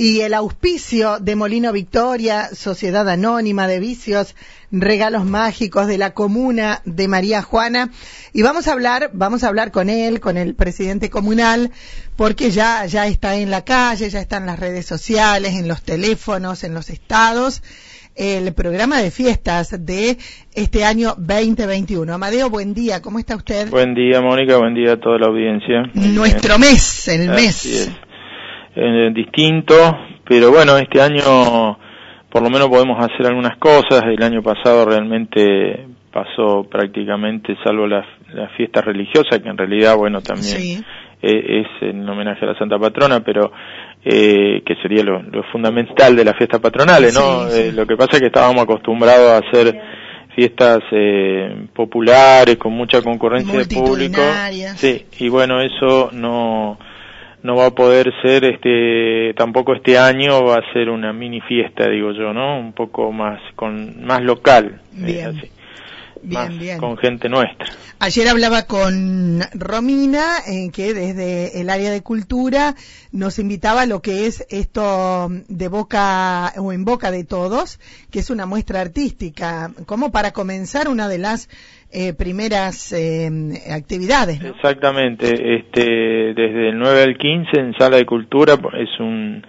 y 0.00 0.22
el 0.22 0.32
auspicio 0.32 1.18
de 1.18 1.36
Molino 1.36 1.74
Victoria, 1.74 2.48
Sociedad 2.54 3.06
Anónima 3.06 3.68
de 3.68 3.80
Vicios, 3.80 4.34
Regalos 4.72 5.26
Mágicos 5.26 5.88
de 5.88 5.98
la 5.98 6.14
Comuna 6.14 6.80
de 6.86 7.06
María 7.06 7.42
Juana. 7.42 7.90
Y 8.32 8.40
vamos 8.40 8.66
a 8.66 8.72
hablar, 8.72 9.10
vamos 9.12 9.44
a 9.44 9.48
hablar 9.48 9.72
con 9.72 9.90
él, 9.90 10.18
con 10.18 10.38
el 10.38 10.54
presidente 10.54 11.10
comunal, 11.10 11.70
porque 12.16 12.50
ya, 12.50 12.86
ya 12.86 13.06
está 13.08 13.36
en 13.36 13.50
la 13.50 13.62
calle, 13.62 14.08
ya 14.08 14.20
está 14.20 14.38
en 14.38 14.46
las 14.46 14.58
redes 14.58 14.86
sociales, 14.86 15.52
en 15.52 15.68
los 15.68 15.82
teléfonos, 15.82 16.64
en 16.64 16.72
los 16.72 16.88
estados 16.88 17.62
el 18.16 18.52
programa 18.54 19.00
de 19.00 19.10
fiestas 19.10 19.84
de 19.84 20.16
este 20.54 20.84
año 20.84 21.14
2021. 21.18 22.12
Amadeo, 22.12 22.48
buen 22.48 22.72
día, 22.72 23.02
¿cómo 23.02 23.18
está 23.18 23.36
usted? 23.36 23.68
Buen 23.68 23.94
día, 23.94 24.22
Mónica, 24.22 24.56
buen 24.56 24.74
día 24.74 24.94
a 24.94 24.96
toda 24.96 25.18
la 25.18 25.26
audiencia. 25.26 25.90
Nuestro 25.94 26.58
mes, 26.58 27.08
el 27.08 27.28
mes. 27.30 27.90
Eh, 28.76 29.10
distinto, 29.12 29.74
pero 30.24 30.50
bueno, 30.50 30.76
este 30.76 31.00
año 31.00 31.76
por 32.30 32.42
lo 32.42 32.50
menos 32.50 32.68
podemos 32.68 32.98
hacer 33.04 33.26
algunas 33.26 33.56
cosas. 33.58 34.02
El 34.04 34.22
año 34.22 34.42
pasado 34.42 34.84
realmente 34.84 35.86
pasó 36.12 36.64
prácticamente, 36.70 37.56
salvo 37.64 37.86
las, 37.86 38.06
fiestas 38.56 38.84
religiosas, 38.84 39.40
que 39.40 39.48
en 39.48 39.58
realidad, 39.58 39.96
bueno, 39.96 40.20
también 40.20 40.84
es 41.20 41.66
en 41.80 42.08
homenaje 42.08 42.44
a 42.44 42.48
la 42.48 42.58
Santa 42.58 42.78
Patrona, 42.78 43.20
pero 43.20 43.52
eh, 44.04 44.62
que 44.64 44.76
sería 44.76 45.02
lo, 45.02 45.42
fundamental 45.52 46.16
de 46.16 46.24
las 46.24 46.36
fiestas 46.36 46.60
patronales, 46.60 47.14
¿no? 47.14 47.48
Eh, 47.48 47.72
lo 47.72 47.86
que 47.86 47.96
pasa 47.96 48.12
es 48.12 48.20
que 48.20 48.26
estábamos 48.28 48.62
acostumbrados 48.62 49.30
a 49.30 49.46
hacer 49.46 49.78
fiestas 50.34 50.78
eh, 50.92 51.66
populares 51.74 52.56
con 52.56 52.72
mucha 52.72 53.02
concurrencia 53.02 53.58
de 53.58 53.66
público. 53.66 54.22
Sí, 54.76 55.04
y 55.18 55.28
bueno, 55.28 55.60
eso 55.60 56.10
no 56.12 56.78
no 57.42 57.56
va 57.56 57.66
a 57.66 57.70
poder 57.70 58.12
ser 58.22 58.44
este 58.44 59.34
tampoco 59.34 59.74
este 59.74 59.98
año 59.98 60.44
va 60.44 60.56
a 60.56 60.72
ser 60.72 60.90
una 60.90 61.12
mini 61.12 61.40
fiesta 61.40 61.88
digo 61.88 62.12
yo 62.12 62.32
no 62.32 62.58
un 62.58 62.72
poco 62.72 63.12
más 63.12 63.40
con 63.56 64.04
más 64.04 64.22
local 64.22 64.80
Bien. 64.92 65.40
Bien, 66.22 66.58
bien. 66.58 66.78
con 66.78 66.98
gente 66.98 67.28
nuestra. 67.28 67.66
Ayer 67.98 68.28
hablaba 68.28 68.62
con 68.62 69.40
Romina, 69.52 70.38
en 70.46 70.70
que 70.70 70.94
desde 70.94 71.60
el 71.60 71.70
área 71.70 71.90
de 71.90 72.02
cultura 72.02 72.74
nos 73.12 73.38
invitaba 73.38 73.82
a 73.82 73.86
lo 73.86 74.02
que 74.02 74.26
es 74.26 74.46
esto 74.50 75.28
de 75.48 75.68
boca 75.68 76.52
o 76.56 76.72
en 76.72 76.84
boca 76.84 77.10
de 77.10 77.24
todos, 77.24 77.78
que 78.10 78.20
es 78.20 78.30
una 78.30 78.46
muestra 78.46 78.80
artística, 78.80 79.72
como 79.86 80.12
para 80.12 80.32
comenzar 80.32 80.88
una 80.88 81.08
de 81.08 81.18
las 81.18 81.48
eh, 81.92 82.14
primeras 82.14 82.92
eh, 82.92 83.28
actividades. 83.72 84.42
Exactamente, 84.42 85.56
este, 85.56 86.34
desde 86.34 86.68
el 86.70 86.78
9 86.78 87.02
al 87.02 87.16
15 87.16 87.60
en 87.60 87.74
Sala 87.78 87.96
de 87.96 88.06
Cultura 88.06 88.54
es 88.78 89.00
un 89.00 89.44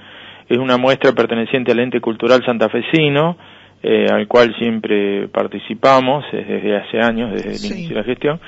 es 0.50 0.58
una 0.58 0.78
muestra 0.78 1.14
perteneciente 1.14 1.72
al 1.72 1.80
ente 1.80 2.02
cultural 2.02 2.44
santafesino 2.45 3.38
eh, 3.84 4.06
al 4.12 4.28
cual 4.28 4.53
siempre 4.59 5.28
participamos 5.28 6.23
desde 6.31 6.78
hace 6.78 7.00
años, 7.00 7.31
desde 7.31 7.50
el 7.50 7.73
inicio 7.73 7.95
de 7.95 8.02
la 8.02 8.03
gestión, 8.03 8.39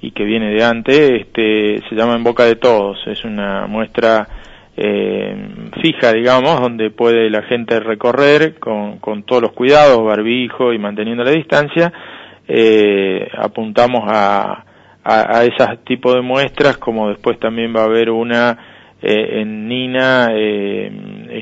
y 0.00 0.12
que 0.12 0.24
viene 0.24 0.50
de 0.50 0.64
antes, 0.64 1.10
este, 1.10 1.82
se 1.88 1.94
llama 1.94 2.14
En 2.14 2.24
Boca 2.24 2.44
de 2.44 2.56
Todos, 2.56 2.98
es 3.06 3.22
una 3.24 3.66
muestra 3.66 4.26
eh, 4.76 5.36
fija, 5.82 6.12
digamos, 6.12 6.60
donde 6.60 6.90
puede 6.90 7.28
la 7.28 7.42
gente 7.42 7.78
recorrer 7.80 8.58
con, 8.58 8.98
con 8.98 9.24
todos 9.24 9.42
los 9.42 9.52
cuidados, 9.52 10.02
barbijo 10.02 10.72
y 10.72 10.78
manteniendo 10.78 11.22
la 11.22 11.32
distancia, 11.32 11.92
eh, 12.48 13.28
apuntamos 13.36 14.02
a, 14.06 14.64
a, 15.04 15.38
a 15.38 15.44
esos 15.44 15.84
tipos 15.84 16.14
de 16.14 16.22
muestras, 16.22 16.78
como 16.78 17.08
después 17.10 17.38
también 17.38 17.74
va 17.74 17.82
a 17.82 17.84
haber 17.84 18.10
una 18.10 18.58
eh, 19.02 19.40
en 19.42 19.68
Nina, 19.68 20.28
eh, 20.32 20.90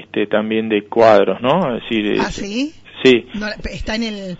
este, 0.03 0.27
también 0.27 0.69
de 0.69 0.83
cuadros, 0.83 1.41
¿no? 1.41 1.77
Es 1.77 1.83
decir, 1.85 2.17
¿Ah, 2.21 2.31
sí? 2.31 2.73
Sí. 3.03 3.27
¿Está 3.71 3.95
en 3.95 4.03
el, 4.03 4.39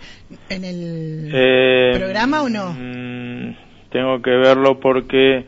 en 0.49 0.63
el 0.65 1.31
eh, 1.33 1.91
programa 1.97 2.41
o 2.41 2.49
no? 2.49 2.73
Mm, 2.77 3.55
tengo 3.91 4.21
que 4.21 4.31
verlo 4.31 4.79
porque, 4.79 5.45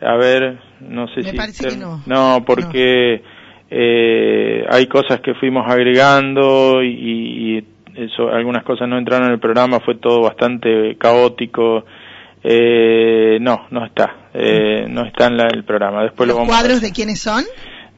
a 0.00 0.16
ver, 0.16 0.58
no 0.80 1.08
sé 1.08 1.22
Me 1.22 1.30
si... 1.30 1.36
parece 1.36 1.68
que 1.68 1.76
no. 1.76 2.02
No, 2.06 2.44
porque 2.46 3.22
Eh, 3.70 4.64
hay 4.70 4.86
cosas 4.86 5.20
que 5.20 5.34
fuimos 5.34 5.70
agregando 5.70 6.82
y, 6.82 7.58
y, 7.58 7.64
eso, 7.98 8.28
algunas 8.28 8.64
cosas 8.64 8.88
no 8.88 8.98
entraron 8.98 9.26
en 9.26 9.34
el 9.34 9.40
programa, 9.40 9.80
fue 9.80 9.96
todo 9.96 10.22
bastante 10.22 10.96
caótico. 10.98 11.84
Eh, 12.42 13.38
no, 13.40 13.66
no 13.70 13.84
está, 13.84 14.30
eh, 14.32 14.86
no 14.88 15.04
está 15.04 15.26
en 15.26 15.36
la, 15.36 15.48
el 15.48 15.64
programa. 15.64 16.04
Después 16.04 16.28
¿Los 16.28 16.36
lo 16.36 16.40
vamos 16.42 16.54
cuadros 16.54 16.80
de 16.80 16.92
quiénes 16.92 17.20
son? 17.20 17.44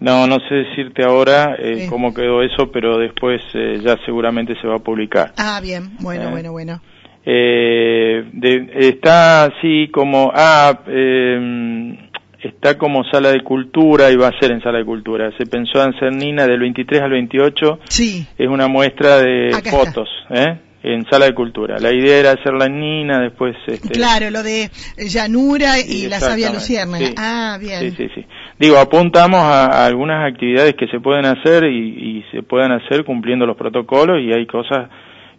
No, 0.00 0.26
no 0.26 0.38
sé 0.48 0.54
decirte 0.54 1.04
ahora 1.04 1.56
eh, 1.58 1.86
cómo 1.90 2.14
quedó 2.14 2.42
eso, 2.42 2.70
pero 2.72 2.96
después 2.98 3.42
eh, 3.52 3.80
ya 3.84 3.96
seguramente 4.06 4.54
se 4.60 4.66
va 4.66 4.76
a 4.76 4.78
publicar. 4.78 5.32
Ah, 5.36 5.60
bien, 5.62 5.90
bueno, 6.00 6.28
eh, 6.28 6.30
bueno, 6.30 6.52
bueno. 6.52 6.80
Eh, 7.26 8.24
de, 8.32 8.70
está 8.88 9.44
así 9.44 9.88
como, 9.92 10.32
ah, 10.34 10.80
eh, 10.86 12.08
está 12.42 12.78
como 12.78 13.04
sala 13.04 13.30
de 13.30 13.42
cultura 13.42 14.10
y 14.10 14.16
va 14.16 14.28
a 14.28 14.38
ser 14.40 14.52
en 14.52 14.62
sala 14.62 14.78
de 14.78 14.84
cultura. 14.84 15.30
Se 15.38 15.46
pensó 15.46 15.82
en 15.82 15.92
Cernina 15.98 16.46
del 16.46 16.60
23 16.60 17.02
al 17.02 17.10
28. 17.10 17.80
Sí. 17.84 18.26
Es 18.38 18.48
una 18.48 18.68
muestra 18.68 19.18
de 19.18 19.54
Acá 19.54 19.70
fotos, 19.70 20.08
¿eh? 20.30 20.58
en 20.82 21.04
sala 21.10 21.26
de 21.26 21.34
cultura. 21.34 21.76
La 21.78 21.92
idea 21.92 22.18
era 22.18 22.30
hacerla 22.32 22.66
en 22.66 22.80
Nina, 22.80 23.20
después... 23.20 23.54
Este... 23.66 23.90
Claro, 23.90 24.30
lo 24.30 24.42
de 24.42 24.70
llanura 24.96 25.78
y 25.78 26.08
la 26.08 26.20
sabia 26.20 26.50
lucierna. 26.50 26.98
Sí. 26.98 27.14
Ah, 27.18 27.58
bien. 27.60 27.80
Sí, 27.80 27.90
sí, 27.96 28.08
sí. 28.14 28.26
Digo, 28.58 28.78
apuntamos 28.78 29.40
a, 29.40 29.66
a, 29.66 29.86
algunas 29.86 30.26
actividades 30.32 30.74
que 30.74 30.86
se 30.88 31.00
pueden 31.00 31.26
hacer 31.26 31.64
y, 31.64 32.18
y 32.18 32.24
se 32.30 32.42
pueden 32.42 32.72
hacer 32.72 33.04
cumpliendo 33.04 33.46
los 33.46 33.56
protocolos 33.56 34.20
y 34.20 34.32
hay 34.32 34.46
cosas 34.46 34.88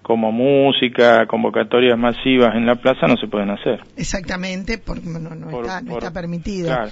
como 0.02 0.32
música, 0.32 1.26
convocatorias 1.28 1.98
masivas 1.98 2.56
en 2.56 2.66
la 2.66 2.76
plaza 2.76 3.08
no 3.08 3.18
se 3.18 3.28
pueden 3.28 3.52
hacer. 3.52 3.82
Exactamente, 3.98 4.78
porque 4.78 5.08
no, 5.08 5.20
no, 5.20 5.48
por, 5.50 5.66
está, 5.66 5.82
no 5.82 5.92
por, 5.92 6.04
está 6.04 6.14
permitido. 6.14 6.68
Claro. 6.68 6.92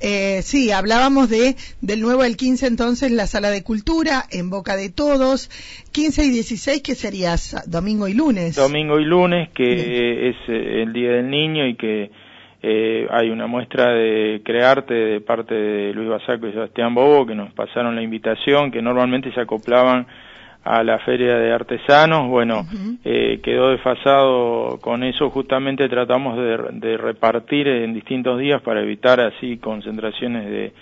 Eh, 0.00 0.42
sí, 0.42 0.70
hablábamos 0.70 1.28
de 1.28 1.56
del 1.80 2.00
9 2.00 2.24
al 2.24 2.36
15 2.36 2.66
entonces 2.68 3.10
la 3.10 3.26
sala 3.26 3.50
de 3.50 3.64
cultura 3.64 4.24
en 4.30 4.50
boca 4.50 4.76
de 4.76 4.90
todos. 4.90 5.50
15 5.92 6.24
y 6.24 6.30
16 6.30 6.82
que 6.82 6.94
sería 6.94 7.34
domingo 7.66 8.08
y 8.08 8.14
lunes. 8.14 8.56
Domingo 8.56 8.98
y 8.98 9.04
lunes 9.04 9.50
que 9.50 10.28
es 10.30 10.36
eh, 10.48 10.82
el 10.82 10.92
día 10.92 11.12
del 11.12 11.30
niño 11.30 11.66
y 11.66 11.76
que 11.76 12.10
eh, 12.62 13.06
hay 13.10 13.30
una 13.30 13.46
muestra 13.46 13.92
de 13.92 14.42
Crearte 14.44 14.94
de 14.94 15.20
parte 15.20 15.54
de 15.54 15.92
Luis 15.94 16.08
Basaco 16.08 16.46
y 16.48 16.52
Sebastián 16.52 16.94
Bobo 16.94 17.24
que 17.26 17.34
nos 17.34 17.52
pasaron 17.52 17.94
la 17.94 18.02
invitación 18.02 18.70
que 18.70 18.82
normalmente 18.82 19.32
se 19.32 19.40
acoplaban 19.40 20.06
a 20.64 20.82
la 20.82 20.98
feria 20.98 21.36
de 21.36 21.52
artesanos, 21.52 22.28
bueno, 22.28 22.60
uh 22.60 22.64
-huh. 22.64 22.98
eh, 23.04 23.40
quedó 23.42 23.70
desfasado 23.70 24.78
con 24.80 25.02
eso, 25.02 25.30
justamente 25.30 25.88
tratamos 25.88 26.36
de, 26.36 26.58
de, 26.72 26.96
repartir 26.96 27.68
en 27.68 27.94
distintos 27.94 28.38
días 28.38 28.60
para 28.62 28.82
evitar 28.82 29.20
así 29.20 29.56
concentraciones 29.58 30.44
de, 30.50 30.72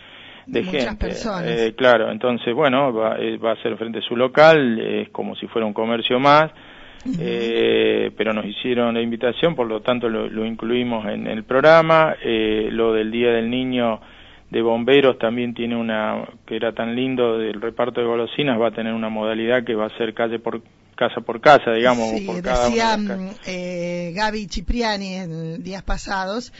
de 0.46 0.64
gente. 0.64 1.08
Eh, 1.44 1.74
claro, 1.76 2.10
entonces, 2.10 2.54
bueno, 2.54 2.92
va, 2.92 3.16
eh, 3.18 3.36
va, 3.36 3.52
a 3.52 3.62
ser 3.62 3.76
frente 3.76 3.98
a 3.98 4.02
su 4.02 4.16
local, 4.16 4.78
es 4.80 5.10
como 5.10 5.36
si 5.36 5.46
fuera 5.46 5.66
un 5.66 5.74
comercio 5.74 6.18
más, 6.18 6.50
uh 7.04 7.08
-huh. 7.08 7.18
eh, 7.20 8.10
pero 8.16 8.32
nos 8.32 8.46
hicieron 8.46 8.94
la 8.94 9.00
invitación, 9.00 9.54
por 9.54 9.66
lo 9.66 9.80
tanto 9.82 10.08
lo, 10.08 10.28
lo 10.28 10.44
incluimos 10.44 11.06
en 11.06 11.26
el 11.26 11.44
programa, 11.44 12.16
eh, 12.24 12.68
lo 12.72 12.92
del 12.92 13.10
Día 13.10 13.32
del 13.32 13.50
Niño 13.50 14.00
de 14.50 14.62
bomberos 14.62 15.18
también 15.18 15.54
tiene 15.54 15.76
una, 15.76 16.28
que 16.46 16.56
era 16.56 16.72
tan 16.72 16.94
lindo 16.94 17.38
del 17.38 17.60
reparto 17.60 18.00
de 18.00 18.06
golosinas, 18.06 18.60
va 18.60 18.68
a 18.68 18.74
tener 18.74 18.92
una 18.92 19.08
modalidad 19.08 19.64
que 19.64 19.74
va 19.74 19.86
a 19.86 19.98
ser 19.98 20.14
calle 20.14 20.38
por 20.38 20.62
casa 20.96 21.20
por 21.20 21.40
casa, 21.40 21.72
digamos. 21.72 22.08
Sí, 22.10 22.26
por 22.26 22.42
cada 22.42 22.66
decía 22.66 22.98
eh, 23.46 24.12
Gaby 24.14 24.48
Cipriani 24.48 25.14
en 25.14 25.62
días 25.62 25.82
pasados, 25.82 26.52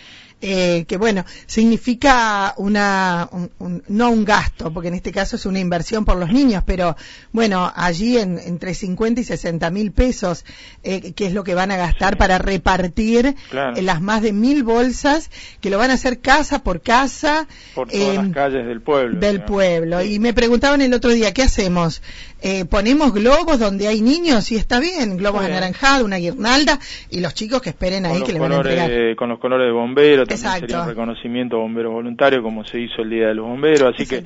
eh, 0.42 0.84
que 0.86 0.98
bueno, 0.98 1.24
significa 1.46 2.52
una, 2.58 3.28
un, 3.32 3.50
un, 3.58 3.82
no 3.88 4.10
un 4.10 4.24
gasto, 4.24 4.70
porque 4.70 4.88
en 4.88 4.94
este 4.94 5.10
caso 5.10 5.36
es 5.36 5.46
una 5.46 5.60
inversión 5.60 6.04
por 6.04 6.18
los 6.18 6.30
niños, 6.30 6.62
pero 6.66 6.94
bueno, 7.32 7.72
allí 7.74 8.18
en, 8.18 8.38
entre 8.38 8.74
50 8.74 9.22
y 9.22 9.24
60 9.24 9.70
mil 9.70 9.92
pesos, 9.92 10.44
eh, 10.82 11.12
que 11.14 11.26
es 11.26 11.32
lo 11.32 11.42
que 11.42 11.54
van 11.54 11.70
a 11.70 11.78
gastar 11.78 12.14
sí. 12.14 12.18
para 12.18 12.36
repartir 12.36 13.34
claro. 13.48 13.80
las 13.80 14.02
más 14.02 14.20
de 14.20 14.34
mil 14.34 14.62
bolsas, 14.62 15.30
que 15.62 15.70
lo 15.70 15.78
van 15.78 15.90
a 15.90 15.94
hacer 15.94 16.20
casa 16.20 16.62
por 16.62 16.82
casa. 16.82 17.48
Por 17.74 17.88
todas 17.88 18.16
las 18.16 18.28
calles 18.28 18.66
del 18.66 18.82
pueblo. 18.82 19.18
Del 19.18 19.32
digamos. 19.32 19.50
pueblo. 19.50 20.00
Sí. 20.02 20.14
Y 20.14 20.18
me 20.18 20.34
preguntaban 20.34 20.82
el 20.82 20.92
otro 20.92 21.10
día, 21.12 21.32
¿qué 21.32 21.42
hacemos? 21.44 22.02
Eh, 22.42 22.66
ponemos 22.66 23.14
globos 23.14 23.58
donde 23.58 23.88
hay 23.88 24.02
niños 24.02 24.52
y 24.52 24.56
está 24.56 24.78
bien, 24.78 25.16
globos 25.16 25.42
anaranjados, 25.42 26.04
una 26.04 26.18
guirnalda 26.18 26.78
y 27.10 27.20
los 27.20 27.32
chicos 27.32 27.62
que 27.62 27.70
esperen 27.70 28.04
ahí 28.04 28.22
que 28.22 28.34
le 28.34 28.38
van 28.38 28.52
a 28.52 28.56
entregar. 28.56 29.16
Con 29.16 29.30
los 29.30 29.38
colores 29.38 29.66
de 29.66 29.72
bombero, 29.72 30.25
también 30.26 30.46
Exacto. 30.46 30.66
sería 30.66 30.82
un 30.82 30.88
reconocimiento 30.88 31.56
a 31.56 31.60
bomberos 31.60 31.92
voluntarios 31.92 32.42
como 32.42 32.64
se 32.64 32.80
hizo 32.80 33.02
el 33.02 33.10
Día 33.10 33.28
de 33.28 33.34
los 33.34 33.46
Bomberos, 33.46 33.94
así 33.94 34.06
que 34.06 34.22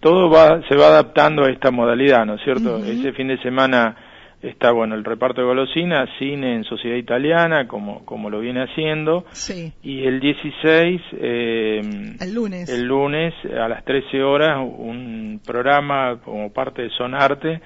todo 0.00 0.30
va, 0.30 0.60
se 0.68 0.76
va 0.76 0.88
adaptando 0.88 1.44
a 1.44 1.50
esta 1.50 1.70
modalidad, 1.70 2.24
¿no 2.26 2.34
es 2.34 2.42
cierto? 2.44 2.76
Uh 2.76 2.80
-huh. 2.80 2.86
Ese 2.86 3.12
fin 3.12 3.28
de 3.28 3.38
semana 3.42 3.96
está 4.42 4.70
bueno 4.70 4.94
el 4.94 5.04
reparto 5.04 5.40
de 5.40 5.46
golosinas, 5.46 6.08
cine 6.18 6.54
en 6.54 6.64
Sociedad 6.64 6.96
Italiana, 6.96 7.66
como, 7.66 8.04
como 8.04 8.30
lo 8.30 8.40
viene 8.40 8.62
haciendo. 8.62 9.24
Sí. 9.32 9.72
Y 9.82 10.04
el 10.04 10.20
16, 10.20 11.00
eh, 11.20 11.80
el 12.20 12.34
lunes. 12.34 12.68
El 12.68 12.84
lunes 12.84 13.34
a 13.44 13.68
las 13.68 13.84
13 13.84 14.22
horas, 14.22 14.58
un 14.58 15.40
programa 15.44 16.20
como 16.24 16.52
parte 16.52 16.82
de 16.82 16.90
Sonarte, 16.90 17.60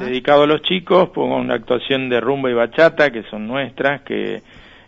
dedicado 0.00 0.44
a 0.44 0.46
los 0.46 0.62
chicos, 0.62 1.10
pongo 1.10 1.36
una 1.36 1.54
actuación 1.54 2.08
de 2.08 2.20
rumba 2.20 2.50
y 2.50 2.54
bachata, 2.54 3.10
que 3.10 3.22
son 3.24 3.46
nuestras, 3.46 4.02
que 4.02 4.42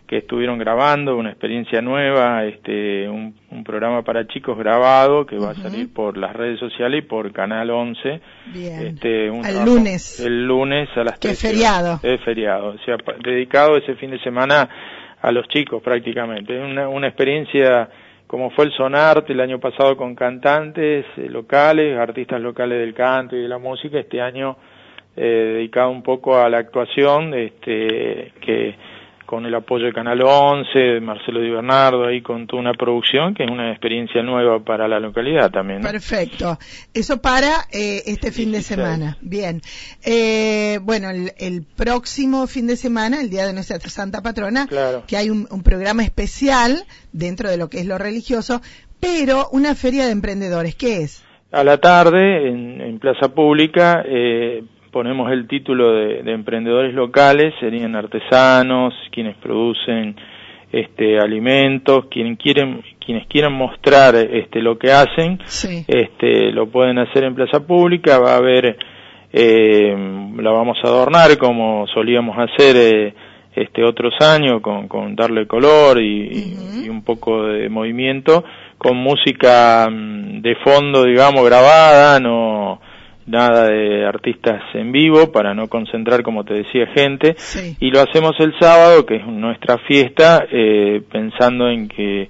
que 0.07 0.17
estuvieron 0.19 0.57
grabando, 0.57 1.17
una 1.17 1.29
experiencia 1.29 1.81
nueva, 1.81 2.45
este, 2.45 3.09
un, 3.09 3.35
programa 3.65 4.03
para 4.03 4.25
chicos 4.27 4.57
grabado 4.57 5.25
que 5.25 5.37
va 5.37 5.51
a 5.51 5.55
salir 5.55 5.91
por 5.93 6.15
las 6.15 6.33
redes 6.33 6.57
sociales 6.59 7.03
y 7.03 7.07
por 7.07 7.33
Canal 7.33 7.69
11. 7.69 8.21
Bien. 8.53 8.87
Este, 8.87 9.29
un 9.29 9.45
el 9.45 9.65
lunes. 9.65 10.21
El 10.21 10.47
lunes 10.47 10.87
a 10.95 11.03
las 11.03 11.19
¿Qué 11.19 11.33
feriado? 11.33 11.99
Es 12.01 12.21
feriado, 12.21 12.69
o 12.69 12.77
sea, 12.85 12.95
dedicado 13.21 13.75
ese 13.75 13.95
fin 13.95 14.11
de 14.11 14.19
semana 14.19 14.69
a 15.21 15.31
los 15.31 15.47
chicos 15.49 15.83
prácticamente. 15.83 16.57
Una, 16.57 16.87
una 16.87 17.07
experiencia 17.07 17.89
como 18.27 18.51
fue 18.51 18.65
el 18.65 18.71
Sonarte 18.73 19.33
el 19.33 19.41
año 19.41 19.59
pasado 19.59 19.97
con 19.97 20.15
cantantes 20.15 21.05
eh, 21.17 21.29
locales, 21.29 21.97
artistas 21.97 22.39
locales 22.39 22.79
del 22.79 22.93
canto 22.93 23.35
y 23.35 23.41
de 23.41 23.47
la 23.47 23.57
música, 23.57 23.99
este 23.99 24.21
año 24.21 24.57
eh, 25.15 25.53
dedicado 25.55 25.89
un 25.89 26.03
poco 26.03 26.37
a 26.37 26.49
la 26.49 26.59
actuación, 26.59 27.33
este, 27.33 28.33
que 28.39 28.75
con 29.27 29.45
el 29.45 29.53
apoyo 29.53 29.85
de 29.85 29.93
Canal 29.93 30.21
11, 30.23 30.79
de 30.79 31.01
Marcelo 31.01 31.41
Di 31.41 31.49
Bernardo, 31.49 32.07
ahí 32.07 32.21
con 32.21 32.47
toda 32.47 32.61
una 32.61 32.73
producción 32.73 33.35
que 33.35 33.43
es 33.43 33.51
una 33.51 33.71
experiencia 33.71 34.23
nueva 34.23 34.61
para 34.61 34.87
la 34.87 35.01
localidad 35.01 35.51
también. 35.51 35.81
Perfecto. 35.81 36.57
Eso 36.93 37.21
para 37.21 37.67
eh, 37.71 38.03
este 38.05 38.31
fin 38.31 38.53
de 38.53 38.61
semana. 38.61 39.17
Bien. 39.21 39.61
Eh, 40.05 40.79
bueno, 40.81 41.09
el, 41.09 41.65
próximo 41.75 42.47
fin 42.47 42.67
de 42.67 42.77
semana, 42.77 43.19
el 43.19 43.29
día 43.29 43.45
de 43.45 43.53
nuestra 43.53 43.79
Santa 43.81 44.21
Patrona, 44.21 44.65
que 45.05 45.17
hay 45.17 45.29
un, 45.29 45.45
programa 45.61 46.03
especial 46.03 46.85
dentro 47.11 47.49
de 47.49 47.57
lo 47.57 47.67
que 47.67 47.81
es 47.81 47.85
lo 47.85 47.97
religioso, 47.97 48.61
pero 49.01 49.49
una 49.51 49.75
feria 49.75 50.05
de 50.05 50.11
emprendedores. 50.11 50.75
¿Qué 50.75 51.01
es? 51.01 51.25
A 51.51 51.65
la 51.65 51.77
tarde, 51.79 52.47
en, 52.47 52.79
en 52.79 52.99
Plaza 52.99 53.27
Pública, 53.27 54.03
eh, 54.07 54.63
ponemos 54.91 55.31
el 55.31 55.47
título 55.47 55.93
de, 55.93 56.31
emprendedores 56.31 56.93
locales, 56.93 57.53
serían 57.59 57.95
artesanos, 57.95 58.93
quienes 59.11 59.35
producen 59.37 60.15
este 60.71 61.17
alimentos, 61.19 62.05
quienes 62.11 62.37
quieren 62.37 62.83
quienes 63.03 63.25
quieran 63.27 63.53
mostrar 63.53 64.15
este 64.15 64.61
lo 64.61 64.77
que 64.77 64.91
hacen, 64.91 65.39
este 65.87 66.51
lo 66.51 66.67
pueden 66.67 66.99
hacer 66.99 67.23
en 67.23 67.35
plaza 67.35 67.65
pública, 67.65 68.19
va 68.19 68.33
a 68.33 68.37
haber 68.37 68.77
eh, 69.31 69.95
la 70.37 70.51
vamos 70.51 70.77
a 70.83 70.87
adornar 70.87 71.37
como 71.37 71.85
solíamos 71.87 72.37
hacer 72.37 72.75
eh, 72.75 73.13
este 73.55 73.83
otros 73.83 74.13
años 74.21 74.61
con, 74.61 74.87
con 74.87 75.15
darle 75.15 75.47
color 75.47 76.01
y, 76.01 76.55
y, 76.85 76.89
un 76.89 77.03
poco 77.03 77.43
de 77.43 77.69
movimiento 77.69 78.43
con 78.77 78.95
música 78.97 79.89
mm, 79.89 80.41
de 80.41 80.55
fondo 80.63 81.03
digamos 81.03 81.43
grabada 81.45 82.19
no 82.19 82.79
nada 83.27 83.67
de 83.67 84.05
artistas 84.05 84.63
en 84.73 84.91
vivo 84.91 85.31
para 85.31 85.53
no 85.53 85.67
concentrar, 85.67 86.23
como 86.23 86.43
te 86.43 86.55
decía, 86.55 86.87
gente. 86.95 87.35
Y 87.79 87.91
lo 87.91 88.01
hacemos 88.01 88.33
el 88.39 88.53
sábado, 88.59 89.05
que 89.05 89.17
es 89.17 89.27
nuestra 89.27 89.77
fiesta, 89.79 90.45
eh, 90.49 91.01
pensando 91.11 91.69
en 91.69 91.87
que 91.87 92.29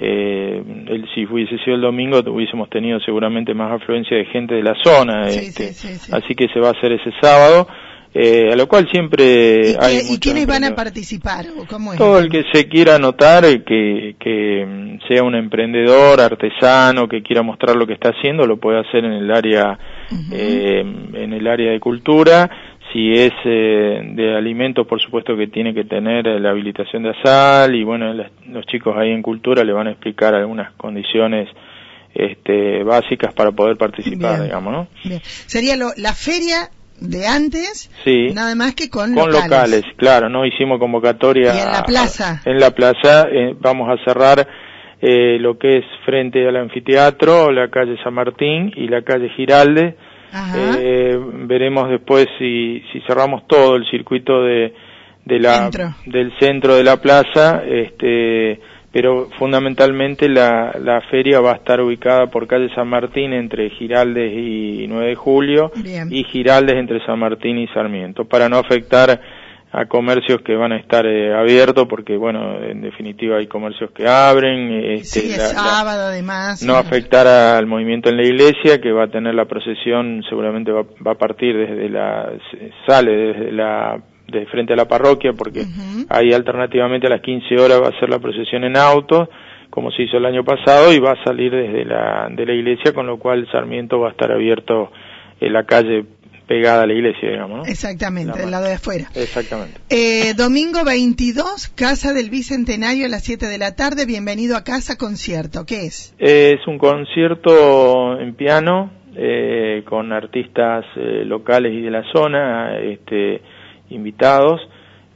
eh, 0.00 0.62
el, 0.86 1.08
si 1.14 1.26
hubiese 1.26 1.58
sido 1.58 1.74
el 1.74 1.82
domingo 1.82 2.20
hubiésemos 2.20 2.70
tenido 2.70 3.00
seguramente 3.00 3.52
más 3.52 3.72
afluencia 3.72 4.16
de 4.16 4.26
gente 4.26 4.54
de 4.54 4.62
la 4.62 4.74
zona. 4.82 5.28
este, 5.28 5.70
así 6.12 6.34
que 6.34 6.48
se 6.48 6.60
va 6.60 6.68
a 6.68 6.72
hacer 6.72 6.92
ese 6.92 7.12
sábado. 7.20 7.68
Eh, 8.14 8.50
a 8.52 8.56
lo 8.56 8.66
cual 8.66 8.88
siempre 8.90 9.72
¿Y 9.72 9.76
hay... 9.78 10.00
¿Y 10.10 10.18
quiénes 10.18 10.46
van 10.46 10.64
a 10.64 10.74
participar? 10.74 11.46
¿Cómo 11.68 11.92
es? 11.92 11.98
Todo 11.98 12.18
el 12.18 12.30
que 12.30 12.44
se 12.52 12.66
quiera 12.66 12.96
anotar, 12.96 13.44
eh, 13.44 13.62
que, 13.62 14.16
que 14.18 14.64
mm, 14.66 15.06
sea 15.06 15.22
un 15.22 15.34
emprendedor, 15.34 16.20
artesano, 16.20 17.06
que 17.06 17.22
quiera 17.22 17.42
mostrar 17.42 17.76
lo 17.76 17.86
que 17.86 17.92
está 17.92 18.10
haciendo, 18.10 18.46
lo 18.46 18.56
puede 18.56 18.80
hacer 18.80 19.04
en 19.04 19.12
el 19.12 19.30
área, 19.30 19.78
eh, 20.32 20.80
en 20.80 21.32
el 21.32 21.46
área 21.46 21.70
de 21.70 21.80
cultura. 21.80 22.50
Si 22.92 23.12
es 23.12 23.32
eh, 23.44 24.00
de 24.14 24.34
alimentos, 24.34 24.86
por 24.86 25.00
supuesto 25.00 25.36
que 25.36 25.48
tiene 25.48 25.74
que 25.74 25.84
tener 25.84 26.24
la 26.40 26.50
habilitación 26.50 27.02
de 27.02 27.10
ASAL 27.10 27.74
y 27.74 27.84
bueno, 27.84 28.14
los 28.14 28.64
chicos 28.66 28.96
ahí 28.96 29.10
en 29.10 29.20
cultura 29.20 29.62
le 29.62 29.74
van 29.74 29.88
a 29.88 29.90
explicar 29.90 30.34
algunas 30.34 30.72
condiciones 30.72 31.50
este, 32.14 32.82
básicas 32.84 33.34
para 33.34 33.52
poder 33.52 33.76
participar, 33.76 34.42
digamos, 34.42 34.72
¿no? 34.72 34.88
Bien. 35.04 35.20
Sería 35.22 35.76
lo, 35.76 35.90
la 35.98 36.14
feria 36.14 36.70
de 37.00 37.26
antes, 37.26 37.90
sí, 38.04 38.28
nada 38.34 38.54
más 38.54 38.74
que 38.74 38.90
con, 38.90 39.14
con 39.14 39.30
locales. 39.30 39.82
claro, 39.96 40.28
no 40.28 40.44
hicimos 40.44 40.78
convocatoria. 40.78 41.54
¿Y 41.54 41.58
en 41.58 41.72
la 41.72 41.82
plaza? 41.82 42.42
en 42.44 42.58
la 42.58 42.70
plaza 42.70 43.28
eh, 43.30 43.54
vamos 43.60 43.88
a 43.88 44.02
cerrar 44.04 44.46
eh, 45.00 45.38
lo 45.38 45.58
que 45.58 45.78
es 45.78 45.84
frente 46.04 46.46
al 46.46 46.56
anfiteatro, 46.56 47.52
la 47.52 47.68
calle 47.68 47.96
San 48.02 48.14
Martín 48.14 48.72
y 48.74 48.88
la 48.88 49.02
calle 49.02 49.28
Giralde. 49.36 49.96
Eh, 50.56 51.18
veremos 51.46 51.88
después 51.88 52.26
si, 52.38 52.82
si 52.92 53.00
cerramos 53.06 53.46
todo 53.46 53.76
el 53.76 53.88
circuito 53.90 54.42
de, 54.42 54.74
de 55.24 55.38
la, 55.38 55.70
del 56.04 56.32
centro 56.38 56.74
de 56.74 56.84
la 56.84 56.98
plaza, 56.98 57.62
este, 57.64 58.60
pero 59.00 59.28
fundamentalmente 59.38 60.28
la, 60.28 60.76
la, 60.82 61.00
feria 61.02 61.38
va 61.38 61.52
a 61.52 61.54
estar 61.54 61.80
ubicada 61.80 62.26
por 62.26 62.48
calle 62.48 62.68
San 62.74 62.88
Martín 62.88 63.32
entre 63.32 63.70
Giraldes 63.70 64.32
y 64.34 64.88
9 64.88 65.10
de 65.10 65.14
Julio 65.14 65.70
y 66.10 66.24
Giraldes 66.24 66.74
entre 66.74 66.98
San 67.06 67.20
Martín 67.20 67.58
y 67.58 67.68
Sarmiento, 67.68 68.24
para 68.24 68.48
no 68.48 68.56
afectar 68.56 69.20
a 69.70 69.86
comercios 69.86 70.40
que 70.44 70.56
van 70.56 70.72
a 70.72 70.78
estar 70.78 71.06
eh, 71.06 71.32
abiertos 71.32 71.86
porque 71.88 72.16
bueno 72.16 72.60
en 72.60 72.80
definitiva 72.80 73.36
hay 73.36 73.46
comercios 73.46 73.92
que 73.92 74.08
abren 74.08 74.72
este, 74.94 75.20
sí, 75.20 75.30
sábado 75.30 76.06
además 76.08 76.62
no 76.62 76.74
afectar 76.74 77.26
al 77.26 77.66
movimiento 77.66 78.08
en 78.08 78.16
la 78.16 78.26
iglesia 78.26 78.80
que 78.80 78.90
va 78.90 79.04
a 79.04 79.10
tener 79.10 79.34
la 79.34 79.44
procesión 79.44 80.24
seguramente 80.26 80.72
va, 80.72 80.84
va 81.06 81.12
a 81.12 81.18
partir 81.18 81.54
desde 81.54 81.90
la 81.90 82.32
sale 82.86 83.12
desde 83.12 83.52
la 83.52 84.02
de 84.30 84.46
frente 84.46 84.74
a 84.74 84.76
la 84.76 84.86
parroquia, 84.86 85.32
porque 85.32 85.64
ahí 86.08 86.32
alternativamente 86.32 87.06
a 87.06 87.10
las 87.10 87.22
15 87.22 87.54
horas 87.58 87.82
va 87.82 87.88
a 87.88 87.98
ser 87.98 88.10
la 88.10 88.18
procesión 88.18 88.64
en 88.64 88.76
auto, 88.76 89.28
como 89.70 89.90
se 89.90 90.02
hizo 90.02 90.18
el 90.18 90.26
año 90.26 90.44
pasado, 90.44 90.92
y 90.92 90.98
va 90.98 91.12
a 91.12 91.24
salir 91.24 91.50
desde 91.50 91.84
la, 91.84 92.28
de 92.30 92.46
la 92.46 92.52
iglesia, 92.52 92.92
con 92.92 93.06
lo 93.06 93.18
cual 93.18 93.48
Sarmiento 93.50 93.98
va 93.98 94.08
a 94.08 94.10
estar 94.12 94.30
abierto 94.30 94.90
en 95.40 95.52
la 95.52 95.64
calle 95.64 96.04
pegada 96.46 96.82
a 96.82 96.86
la 96.86 96.94
iglesia, 96.94 97.30
digamos. 97.30 97.58
¿no? 97.58 97.64
Exactamente, 97.64 98.38
del 98.38 98.50
lado 98.50 98.66
de 98.66 98.74
afuera. 98.74 99.08
Exactamente. 99.14 99.80
Eh, 99.90 100.34
domingo 100.34 100.84
22, 100.84 101.68
Casa 101.76 102.12
del 102.12 102.30
Bicentenario 102.30 103.06
a 103.06 103.08
las 103.08 103.22
7 103.24 103.46
de 103.46 103.58
la 103.58 103.76
tarde. 103.76 104.06
Bienvenido 104.06 104.56
a 104.56 104.64
Casa 104.64 104.96
Concierto. 104.96 105.64
¿Qué 105.66 105.86
es? 105.86 106.14
es 106.18 106.66
un 106.66 106.78
concierto 106.78 108.18
en 108.18 108.34
piano 108.34 108.90
eh, 109.14 109.82
con 109.84 110.12
artistas 110.12 110.84
eh, 110.96 111.24
locales 111.24 111.72
y 111.72 111.82
de 111.82 111.90
la 111.90 112.02
zona. 112.12 112.78
Este, 112.78 113.42
invitados, 113.90 114.60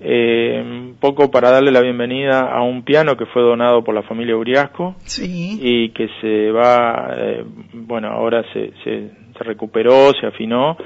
eh, 0.00 0.60
un 0.64 0.96
poco 0.98 1.30
para 1.30 1.50
darle 1.50 1.70
la 1.70 1.80
bienvenida 1.80 2.40
a 2.50 2.62
un 2.62 2.82
piano 2.82 3.16
que 3.16 3.26
fue 3.26 3.42
donado 3.42 3.84
por 3.84 3.94
la 3.94 4.02
familia 4.02 4.36
Uriasco 4.36 4.96
y 5.18 5.90
que 5.90 6.08
se 6.20 6.50
va, 6.50 7.14
eh, 7.16 7.44
bueno, 7.72 8.08
ahora 8.08 8.44
se, 8.52 8.72
se, 8.82 9.10
recuperó, 9.40 10.12
se 10.20 10.26
afinó 10.26 10.76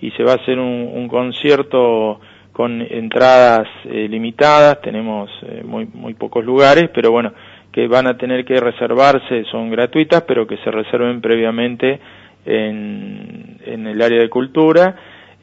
y 0.00 0.10
se 0.12 0.22
va 0.22 0.32
a 0.32 0.36
hacer 0.36 0.58
un, 0.58 1.08
concierto 1.08 2.20
con 2.52 2.80
entradas 2.80 3.68
eh, 3.84 4.08
limitadas, 4.08 4.80
tenemos 4.80 5.30
muy, 5.64 5.86
muy 5.92 6.14
pocos 6.14 6.44
lugares, 6.44 6.90
pero 6.94 7.10
bueno, 7.10 7.32
que 7.72 7.88
van 7.88 8.06
a 8.06 8.16
tener 8.16 8.44
que 8.44 8.60
reservarse, 8.60 9.44
son 9.50 9.70
gratuitas, 9.70 10.22
pero 10.22 10.46
que 10.46 10.56
se 10.58 10.70
reserven 10.70 11.20
previamente 11.20 11.98
en, 12.44 13.58
en 13.64 13.86
el 13.86 14.00
área 14.00 14.20
de 14.20 14.28
cultura. 14.28 14.94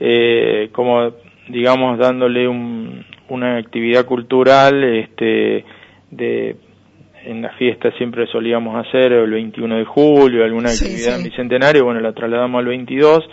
Eh, 0.04 0.70
como 0.72 1.12
digamos, 1.52 2.00
dándole 2.00 2.48
un, 2.48 3.06
una 3.30 3.58
actividad 3.58 4.06
cultural, 4.06 4.84
este, 4.84 5.66
de, 6.10 6.56
en 7.26 7.42
la 7.42 7.50
fiesta 7.52 7.92
siempre 7.98 8.28
solíamos 8.28 8.86
hacer 8.86 9.12
el 9.14 9.32
21 9.32 9.78
de 9.78 9.86
julio, 9.86 10.44
alguna 10.44 10.70
actividad 10.70 11.18
en 11.18 11.24
Bicentenario, 11.24 11.84
bueno, 11.84 12.00
la 12.00 12.14
trasladamos 12.14 12.60
al 12.60 12.66
22 12.66 13.24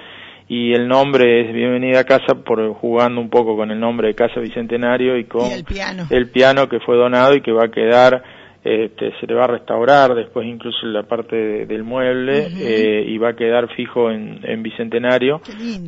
y 0.49 0.73
el 0.73 0.89
nombre 0.89 1.43
es 1.43 1.55
Bienvenida 1.55 2.01
a 2.01 2.05
Casa 2.05 2.35
por 2.45 2.75
jugando 2.75 3.21
un 3.21 3.29
poco 3.29 3.57
con 3.57 3.71
el 3.71 3.79
nombre 3.79 4.09
de 4.09 4.15
Casa 4.15 4.41
Bicentenario 4.41 5.19
y 5.19 5.25
con 5.25 5.51
el, 5.51 5.65
piano. 5.65 6.05
el 6.11 6.31
piano 6.31 6.69
que 6.69 6.81
fue 6.81 6.97
donado 6.97 7.35
y 7.35 7.43
que 7.43 7.53
va 7.53 7.65
a 7.65 7.71
quedar 7.71 8.23
este, 8.65 9.13
se 9.21 9.27
le 9.27 9.35
va 9.35 9.45
a 9.45 9.47
restaurar 9.47 10.15
después 10.15 10.47
incluso 10.47 10.85
la 10.87 11.05
parte 11.05 11.67
del 11.67 11.85
mueble 11.85 12.49
eh, 12.61 13.05
y 13.07 13.17
va 13.17 13.31
a 13.31 13.37
quedar 13.37 13.69
fijo 13.75 14.11
en, 14.11 14.41
en 14.43 14.63
Bicentenario 14.63 15.41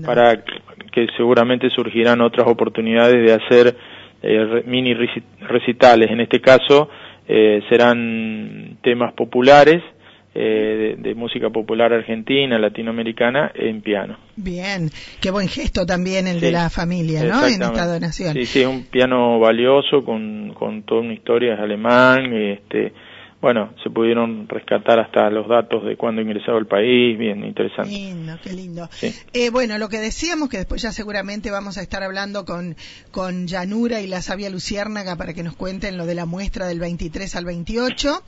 para 0.05 0.43
que 0.91 1.07
seguramente 1.17 1.71
surgirán 1.71 2.21
otras 2.21 2.47
oportunidades 2.49 3.27
de 3.27 3.33
hacer 3.33 3.77
eh, 4.23 4.63
mini 4.67 4.95
recitales. 5.41 6.11
En 6.11 6.21
este 6.21 6.41
caso 6.41 6.89
eh, 7.27 7.63
serán 7.69 8.79
temas 8.83 9.13
populares 9.15 9.83
eh, 10.33 10.95
de, 10.97 11.15
música 11.17 11.51
popular 11.51 11.93
argentina, 11.93 12.57
latinoamericana, 12.57 13.51
en 13.53 13.83
piano. 13.83 14.17
Bien, 14.37 14.89
qué 15.21 15.31
buen 15.33 15.49
gesto 15.49 15.85
también 15.85 16.29
el 16.29 16.39
de 16.39 16.53
la 16.53 16.71
familia, 16.71 17.25
¿no? 17.25 17.45
En 17.47 17.61
esta 17.61 17.87
donación. 17.87 18.35
Sí, 18.35 18.47
sí, 18.47 18.61
es 18.61 18.67
un 18.67 18.85
piano 18.85 19.41
valioso 19.41 20.05
con, 20.05 20.55
con 20.55 20.85
toda 20.85 21.01
una 21.01 21.15
historia, 21.15 21.55
es 21.55 21.61
alemán, 21.61 22.33
este, 22.33 22.93
bueno, 23.41 23.73
se 23.83 23.89
pudieron 23.89 24.47
rescatar 24.49 25.01
hasta 25.01 25.31
los 25.31 25.49
datos 25.49 25.85
de 25.85 25.97
cuándo 25.97 26.21
ingresaba 26.21 26.59
al 26.59 26.67
país, 26.67 27.19
bien 27.19 27.43
interesante. 27.45 27.91
Lindo, 27.91 28.39
qué 28.43 28.53
lindo. 28.53 28.89
Eh, 29.33 29.49
bueno, 29.51 29.79
lo 29.79 29.89
que 29.89 29.99
decíamos, 29.99 30.51
que 30.51 30.59
después 30.59 30.83
ya 30.83 30.93
seguramente 30.93 31.51
vamos 31.51 31.79
a 31.79 31.83
estar 31.83 32.03
hablando 32.03 32.45
con, 32.45 32.77
con 33.11 33.47
Llanura 33.47 34.03
y 34.03 34.07
la 34.07 34.21
sabia 34.21 34.51
Luciérnaga 34.51 35.17
para 35.17 35.33
que 35.33 35.43
nos 35.43 35.57
cuenten 35.57 35.97
lo 35.97 36.05
de 36.05 36.15
la 36.15 36.27
muestra 36.27 36.67
del 36.67 36.81
23 36.81 37.35
al 37.37 37.47
28. 37.47 38.23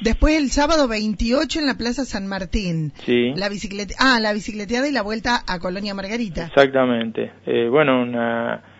Después 0.00 0.36
el 0.36 0.50
sábado 0.50 0.88
28 0.88 1.58
en 1.58 1.66
la 1.66 1.74
Plaza 1.74 2.06
San 2.06 2.26
Martín. 2.26 2.92
Sí. 3.04 3.34
La 3.36 3.50
bicicleta, 3.50 3.94
ah, 3.98 4.18
la 4.18 4.32
bicicleteada 4.32 4.88
y 4.88 4.92
la 4.92 5.02
vuelta 5.02 5.42
a 5.46 5.58
Colonia 5.58 5.92
Margarita. 5.92 6.46
Exactamente. 6.46 7.32
Eh, 7.44 7.68
bueno, 7.68 8.00
una 8.00 8.73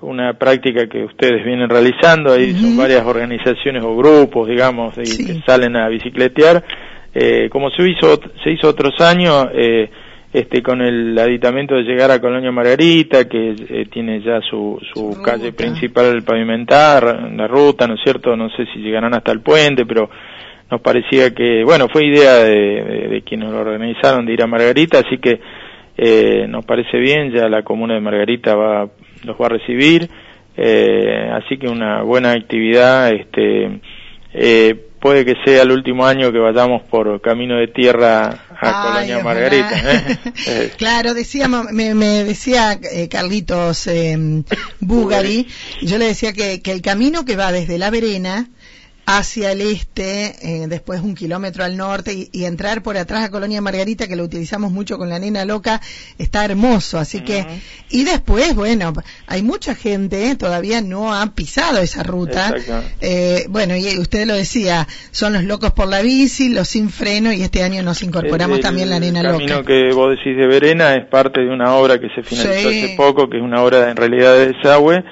una 0.00 0.34
práctica 0.34 0.86
que 0.86 1.04
ustedes 1.04 1.44
vienen 1.44 1.68
realizando, 1.68 2.32
ahí 2.32 2.52
son 2.52 2.76
varias 2.76 3.04
organizaciones 3.04 3.82
o 3.82 3.96
grupos, 3.96 4.48
digamos, 4.48 4.94
que 4.94 5.04
salen 5.46 5.76
a 5.76 5.88
bicicletear. 5.88 6.62
Eh, 7.14 7.48
como 7.50 7.70
se 7.70 7.88
hizo, 7.88 8.20
se 8.44 8.50
hizo 8.50 8.68
otros 8.68 9.00
años, 9.00 9.48
eh, 9.54 9.90
este, 10.32 10.62
con 10.62 10.82
el 10.82 11.18
aditamento 11.18 11.74
de 11.74 11.82
llegar 11.82 12.10
a 12.10 12.20
Colonia 12.20 12.52
Margarita, 12.52 13.28
que 13.28 13.56
eh, 13.68 13.86
tiene 13.90 14.20
ya 14.20 14.40
su, 14.42 14.78
su, 14.92 15.20
calle 15.22 15.52
principal 15.52 16.22
pavimentar, 16.22 17.32
la 17.32 17.48
ruta, 17.48 17.86
¿no 17.88 17.94
es 17.94 18.00
cierto? 18.04 18.36
No 18.36 18.50
sé 18.50 18.66
si 18.72 18.80
llegarán 18.80 19.14
hasta 19.14 19.32
el 19.32 19.40
puente, 19.40 19.84
pero 19.84 20.10
nos 20.70 20.80
parecía 20.80 21.34
que, 21.34 21.64
bueno, 21.64 21.88
fue 21.88 22.06
idea 22.06 22.34
de, 22.44 23.08
de 23.08 23.22
quienes 23.22 23.50
lo 23.50 23.58
organizaron 23.58 24.26
de 24.26 24.34
ir 24.34 24.42
a 24.42 24.46
Margarita, 24.46 24.98
así 24.98 25.18
que 25.18 25.40
eh, 26.00 26.46
nos 26.48 26.64
parece 26.64 26.96
bien, 26.98 27.32
ya 27.32 27.48
la 27.48 27.64
comuna 27.64 27.94
de 27.94 28.00
Margarita 28.00 28.54
va 28.54 28.88
los 29.24 29.36
va 29.36 29.46
a 29.46 29.50
recibir, 29.50 30.08
eh, 30.56 31.30
así 31.32 31.58
que 31.58 31.68
una 31.68 32.02
buena 32.02 32.32
actividad, 32.32 33.12
este, 33.12 33.80
eh, 34.34 34.74
puede 35.00 35.24
que 35.24 35.34
sea 35.44 35.62
el 35.62 35.70
último 35.70 36.06
año 36.06 36.32
que 36.32 36.38
vayamos 36.38 36.82
por 36.84 37.20
camino 37.20 37.56
de 37.56 37.68
tierra 37.68 38.46
a 38.60 38.82
Colonia 38.82 39.22
Margarita. 39.22 39.70
¿eh? 40.46 40.72
claro, 40.76 41.14
decía, 41.14 41.48
me, 41.48 41.94
me 41.94 42.24
decía 42.24 42.80
Carlitos 43.08 43.88
Bugari, 44.80 45.46
yo 45.82 45.98
le 45.98 46.06
decía 46.06 46.32
que, 46.32 46.60
que 46.60 46.72
el 46.72 46.82
camino 46.82 47.24
que 47.24 47.36
va 47.36 47.52
desde 47.52 47.78
La 47.78 47.90
Verena, 47.90 48.48
hacia 49.10 49.52
el 49.52 49.62
este, 49.62 50.34
eh, 50.42 50.66
después 50.68 51.00
un 51.00 51.14
kilómetro 51.14 51.64
al 51.64 51.78
norte 51.78 52.28
y, 52.30 52.44
entrar 52.44 52.82
por 52.82 52.98
atrás 52.98 53.24
a 53.24 53.30
Colonia 53.30 53.62
Margarita, 53.62 54.06
que 54.06 54.16
lo 54.16 54.22
utilizamos 54.22 54.70
mucho 54.70 54.98
con 54.98 55.08
la 55.08 55.18
nena 55.18 55.46
loca, 55.46 55.80
está 56.18 56.44
hermoso. 56.44 56.98
Así 56.98 57.22
que, 57.22 57.46
y 57.88 58.04
después, 58.04 58.54
bueno, 58.54 58.92
hay 59.26 59.42
mucha 59.42 59.74
gente, 59.74 60.36
todavía 60.36 60.82
no 60.82 61.14
ha 61.14 61.24
pisado 61.34 61.78
esa 61.78 62.02
ruta. 62.02 62.54
Eh, 63.00 63.46
bueno, 63.48 63.76
y 63.76 63.98
usted 63.98 64.26
lo 64.26 64.34
decía, 64.34 64.86
son 65.10 65.32
los 65.32 65.44
locos 65.44 65.72
por 65.72 65.88
la 65.88 66.02
bici, 66.02 66.50
los 66.50 66.68
sin 66.68 66.90
freno, 66.90 67.32
y 67.32 67.40
este 67.40 67.62
año 67.62 67.82
nos 67.82 68.02
incorporamos 68.02 68.60
también 68.60 68.90
la 68.90 69.00
nena 69.00 69.22
loca. 69.22 69.42
El 69.42 69.48
camino 69.48 69.64
que 69.64 69.90
vos 69.94 70.10
decís 70.10 70.36
de 70.36 70.46
Verena 70.46 70.94
es 70.96 71.06
parte 71.06 71.40
de 71.40 71.48
una 71.48 71.72
obra 71.76 71.98
que 71.98 72.10
se 72.14 72.22
finalizó 72.22 72.68
hace 72.68 72.94
poco, 72.94 73.30
que 73.30 73.38
es 73.38 73.42
una 73.42 73.62
obra 73.62 73.90
en 73.90 73.96
realidad 73.96 74.34
de 74.34 74.52
desagüe 74.52 75.02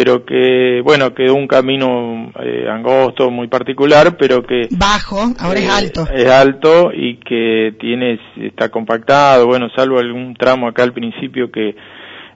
pero 0.00 0.24
que, 0.24 0.80
bueno, 0.82 1.12
quedó 1.12 1.34
un 1.34 1.46
camino 1.46 2.32
eh, 2.42 2.64
angosto, 2.70 3.30
muy 3.30 3.48
particular, 3.48 4.16
pero 4.16 4.42
que... 4.42 4.66
Bajo, 4.70 5.18
ahora 5.38 5.60
es 5.60 5.66
eh, 5.66 5.70
alto. 5.70 6.08
Es 6.10 6.26
alto 6.26 6.90
y 6.90 7.18
que 7.18 7.74
tiene, 7.78 8.18
está 8.36 8.70
compactado, 8.70 9.46
bueno, 9.46 9.68
salvo 9.76 9.98
algún 9.98 10.32
tramo 10.36 10.68
acá 10.68 10.84
al 10.84 10.94
principio 10.94 11.50
que 11.52 11.76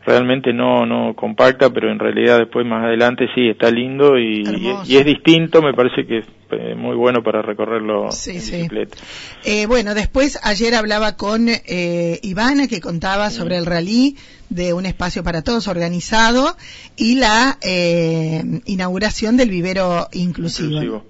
realmente 0.06 0.52
no 0.52 0.86
no 0.86 1.14
compacta, 1.14 1.70
pero 1.70 1.90
en 1.90 1.98
realidad 1.98 2.38
después 2.38 2.66
más 2.66 2.84
adelante 2.84 3.26
sí 3.34 3.48
está 3.48 3.70
lindo 3.70 4.18
y, 4.18 4.42
y, 4.86 4.96
es 4.96 5.04
distinto, 5.04 5.62
me 5.62 5.72
parece 5.72 6.06
que 6.06 6.18
es 6.18 6.26
eh, 6.50 6.74
muy 6.74 6.94
bueno 6.94 7.22
para 7.22 7.42
recorrerlo 7.42 8.04
en 8.04 8.34
bicicleta. 8.34 8.96
Eh, 9.44 9.66
bueno, 9.66 9.94
después 9.94 10.38
ayer 10.44 10.74
hablaba 10.74 11.16
con 11.16 11.48
eh, 11.48 12.18
Ivana 12.22 12.68
que 12.68 12.80
contaba 12.80 13.30
sobre 13.30 13.56
el 13.56 13.66
rally 13.66 14.16
de 14.50 14.72
un 14.72 14.86
espacio 14.86 15.24
para 15.24 15.42
todos 15.42 15.68
organizado 15.68 16.56
y 16.96 17.16
la 17.16 17.58
eh, 17.62 18.42
inauguración 18.66 19.36
del 19.36 19.50
vivero 19.50 20.06
inclusivo. 20.12 21.04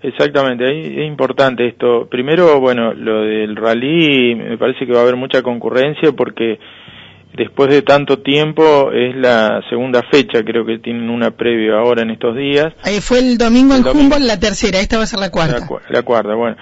Exactamente, 0.00 0.64
es 0.64 1.06
importante 1.08 1.66
esto. 1.66 2.06
Primero, 2.08 2.60
bueno, 2.60 2.94
lo 2.94 3.22
del 3.22 3.56
rally 3.56 4.36
me 4.36 4.56
parece 4.56 4.86
que 4.86 4.92
va 4.92 5.00
a 5.00 5.02
haber 5.02 5.16
mucha 5.16 5.42
concurrencia 5.42 6.12
porque 6.12 6.58
después 7.38 7.70
de 7.70 7.82
tanto 7.82 8.18
tiempo 8.18 8.90
es 8.92 9.16
la 9.16 9.62
segunda 9.70 10.02
fecha, 10.10 10.42
creo 10.44 10.66
que 10.66 10.78
tienen 10.78 11.08
una 11.08 11.30
previa 11.30 11.78
ahora 11.78 12.02
en 12.02 12.10
estos 12.10 12.36
días. 12.36 12.74
Ahí 12.82 13.00
fue 13.00 13.20
el 13.20 13.38
domingo 13.38 13.74
en 13.74 13.86
Humboldt, 13.86 14.26
la 14.26 14.38
tercera, 14.38 14.80
esta 14.80 14.98
va 14.98 15.04
a 15.04 15.06
ser 15.06 15.20
la 15.20 15.30
cuarta. 15.30 15.66
La, 15.88 16.02
cuarta, 16.02 16.34
bueno. 16.34 16.56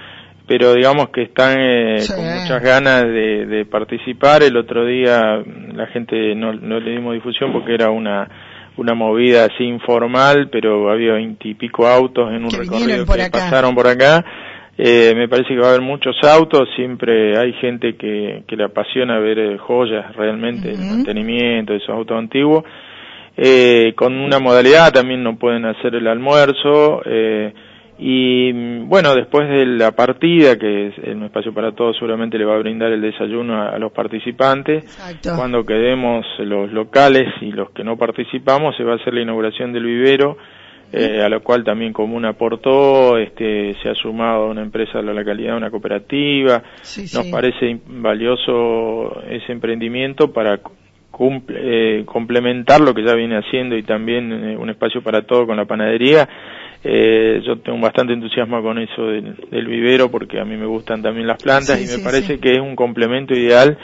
Pero 0.46 0.74
digamos 0.74 1.08
que 1.08 1.22
están 1.22 1.58
eh, 1.58 1.96
con 2.14 2.24
muchas 2.24 2.62
ganas 2.62 3.02
de, 3.02 3.66
participar. 3.68 4.44
El 4.44 4.56
otro 4.56 4.86
día 4.86 5.42
la 5.74 5.86
gente 5.88 6.34
no, 6.36 6.52
no 6.52 6.78
le 6.78 6.92
dimos 6.92 7.14
difusión 7.14 7.52
porque 7.52 7.74
era 7.74 7.90
una 7.90 8.28
una 8.76 8.92
movida 8.94 9.46
así 9.46 9.64
informal, 9.64 10.50
pero 10.52 10.90
había 10.90 11.14
veintipico 11.14 11.86
autos 11.86 12.30
en 12.30 12.44
un 12.44 12.50
recorrido 12.50 13.06
que 13.06 13.30
pasaron 13.30 13.74
por 13.74 13.86
acá 13.86 14.22
eh, 14.78 15.14
me 15.14 15.28
parece 15.28 15.48
que 15.54 15.60
va 15.60 15.68
a 15.68 15.70
haber 15.70 15.82
muchos 15.82 16.16
autos, 16.22 16.68
siempre 16.76 17.38
hay 17.38 17.52
gente 17.54 17.96
que, 17.96 18.42
que 18.46 18.56
le 18.56 18.64
apasiona 18.64 19.18
ver 19.18 19.38
eh, 19.38 19.58
joyas 19.58 20.14
realmente, 20.14 20.70
el 20.70 20.80
mantenimiento 20.80 21.72
de 21.72 21.78
esos 21.78 21.90
autos 21.90 22.18
antiguos. 22.18 22.64
Eh, 23.38 23.92
con 23.96 24.14
una 24.14 24.38
modalidad 24.38 24.92
también 24.92 25.22
no 25.22 25.36
pueden 25.36 25.64
hacer 25.66 25.94
el 25.94 26.06
almuerzo. 26.06 27.02
Eh, 27.04 27.52
y 27.98 28.52
bueno, 28.84 29.14
después 29.14 29.48
de 29.48 29.64
la 29.64 29.92
partida, 29.92 30.58
que 30.58 30.88
es 30.88 30.98
un 30.98 31.24
espacio 31.24 31.54
para 31.54 31.72
todos, 31.72 31.96
seguramente 31.96 32.36
le 32.36 32.44
va 32.44 32.54
a 32.54 32.58
brindar 32.58 32.92
el 32.92 33.00
desayuno 33.00 33.62
a, 33.62 33.78
los 33.78 33.92
participantes. 33.92 34.84
Cuando 35.34 35.64
quedemos 35.64 36.26
los 36.40 36.70
locales 36.72 37.26
y 37.40 37.52
los 37.52 37.70
que 37.70 37.84
no 37.84 37.96
participamos, 37.96 38.76
se 38.76 38.84
va 38.84 38.92
a 38.92 38.96
hacer 38.96 39.14
la 39.14 39.22
inauguración 39.22 39.72
del 39.72 39.84
vivero 39.84 40.36
eh, 40.92 41.20
a 41.22 41.28
lo 41.28 41.42
cual 41.42 41.64
también 41.64 41.92
Comuna 41.92 42.30
aportó, 42.30 43.18
este, 43.18 43.74
se 43.82 43.88
ha 43.90 43.94
sumado 43.94 44.46
una 44.48 44.62
empresa 44.62 44.98
de 44.98 45.04
la 45.04 45.12
localidad, 45.12 45.56
una 45.56 45.70
cooperativa. 45.70 46.62
Nos 47.14 47.26
parece 47.26 47.80
valioso 47.86 49.22
ese 49.28 49.52
emprendimiento 49.52 50.32
para 50.32 50.60
eh, 51.48 52.04
complementar 52.04 52.80
lo 52.80 52.92
que 52.92 53.02
ya 53.02 53.14
viene 53.14 53.38
haciendo 53.38 53.76
y 53.76 53.82
también 53.82 54.32
eh, 54.32 54.56
un 54.56 54.68
espacio 54.68 55.02
para 55.02 55.22
todo 55.22 55.46
con 55.46 55.56
la 55.56 55.64
panadería. 55.64 56.28
Eh, 56.84 57.40
yo 57.44 57.58
tengo 57.60 57.80
bastante 57.80 58.12
entusiasmo 58.12 58.62
con 58.62 58.78
eso 58.78 59.06
del, 59.06 59.66
vivero 59.66 60.10
porque 60.10 60.38
a 60.38 60.44
mí 60.44 60.56
me 60.56 60.66
gustan 60.66 61.02
también 61.02 61.26
las 61.26 61.42
plantas 61.42 61.80
y 61.80 61.96
me 61.96 62.04
parece 62.04 62.38
que 62.38 62.52
es 62.52 62.60
un 62.60 62.76
complemento 62.76 63.34
ideal 63.34 63.76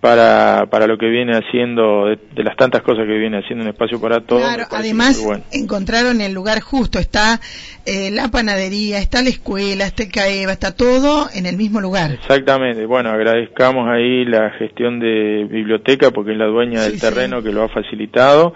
para, 0.00 0.66
para 0.70 0.86
lo 0.86 0.96
que 0.96 1.08
viene 1.08 1.32
haciendo, 1.36 2.06
de, 2.06 2.44
las 2.44 2.56
tantas 2.56 2.82
cosas 2.82 3.04
que 3.06 3.18
viene 3.18 3.38
haciendo 3.38 3.64
un 3.64 3.70
espacio 3.70 4.00
para 4.00 4.20
todos. 4.20 4.42
Claro, 4.42 4.64
además 4.70 5.20
encontraron 5.52 6.20
el 6.20 6.32
lugar 6.32 6.60
justo, 6.60 7.00
está 7.00 7.40
eh, 7.84 8.10
la 8.12 8.28
panadería, 8.28 8.98
está 8.98 9.22
la 9.22 9.30
escuela, 9.30 9.86
está 9.86 10.04
el 10.04 10.12
CAEVA, 10.12 10.52
está 10.52 10.76
todo 10.76 11.26
en 11.34 11.46
el 11.46 11.56
mismo 11.56 11.80
lugar. 11.80 12.12
Exactamente, 12.12 12.86
bueno, 12.86 13.10
agradezcamos 13.10 13.88
ahí 13.88 14.24
la 14.24 14.50
gestión 14.50 15.00
de 15.00 15.46
biblioteca 15.50 16.12
porque 16.12 16.32
es 16.32 16.38
la 16.38 16.46
dueña 16.46 16.82
del 16.82 17.00
terreno 17.00 17.42
que 17.42 17.52
lo 17.52 17.64
ha 17.64 17.68
facilitado. 17.68 18.54